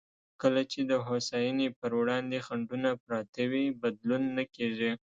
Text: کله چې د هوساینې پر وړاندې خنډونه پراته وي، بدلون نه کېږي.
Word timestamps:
کله 0.41 0.61
چې 0.71 0.79
د 0.91 0.93
هوساینې 1.07 1.67
پر 1.79 1.91
وړاندې 2.01 2.37
خنډونه 2.45 2.89
پراته 3.03 3.41
وي، 3.51 3.65
بدلون 3.81 4.23
نه 4.37 4.43
کېږي. 4.55 4.91